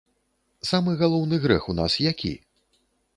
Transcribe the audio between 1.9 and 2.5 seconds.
які?